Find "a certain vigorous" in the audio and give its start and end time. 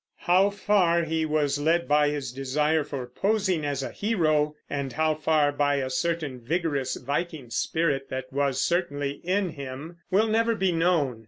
5.75-6.95